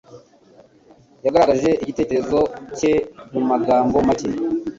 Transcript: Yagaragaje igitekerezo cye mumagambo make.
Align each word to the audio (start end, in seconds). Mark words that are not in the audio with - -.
Yagaragaje 1.25 1.69
igitekerezo 1.81 2.39
cye 2.77 2.91
mumagambo 3.33 3.97
make. 4.07 4.29